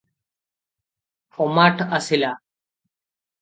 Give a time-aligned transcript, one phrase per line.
[1.45, 2.33] ଅମାଠ ଆସିଲା?